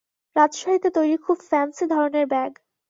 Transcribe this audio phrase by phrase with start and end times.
[0.35, 2.51] রাজশাহীতে তৈরি খুব ফ্যান্সি ধরনের ব্যাগ।